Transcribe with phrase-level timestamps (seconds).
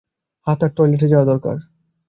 [0.47, 1.55] হ্যাঁ, তার টয়লেটে যাওয়ার দরকার।